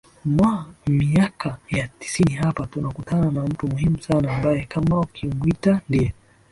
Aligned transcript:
mwa 0.25 0.65
miaka 0.87 1.57
ya 1.69 1.87
tisini 1.87 2.33
Hapa 2.33 2.67
tunakutana 2.67 3.31
na 3.31 3.43
mtu 3.43 3.67
muhimu 3.67 4.01
sana 4.01 4.35
ambaye 4.37 4.65
kama 4.65 4.99
ukimuita 4.99 5.81
ndiye 5.89 6.13